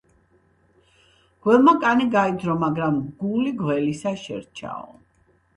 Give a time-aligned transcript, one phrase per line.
[1.47, 4.91] გველმა კანი გაიძრო, მაგრამ გული გველისა შერჩაო!